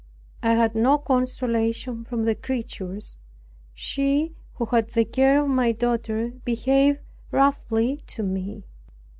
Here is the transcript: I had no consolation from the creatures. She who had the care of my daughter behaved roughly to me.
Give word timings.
I 0.41 0.55
had 0.55 0.73
no 0.73 0.97
consolation 0.97 2.03
from 2.05 2.23
the 2.25 2.33
creatures. 2.33 3.17
She 3.75 4.33
who 4.55 4.65
had 4.65 4.89
the 4.89 5.05
care 5.05 5.39
of 5.43 5.47
my 5.49 5.73
daughter 5.73 6.29
behaved 6.43 7.01
roughly 7.29 7.97
to 8.07 8.23
me. 8.23 8.63